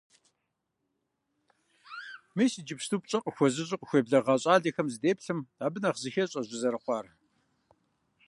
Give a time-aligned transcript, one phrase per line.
[2.35, 7.05] Мис иджыпсту, пщӀэ къыхуэзыщӀу къыхуеблэгъа щӀалэхэм здеплъым, абы нэхъ зыхещӀэ жьы зэрыхъуар.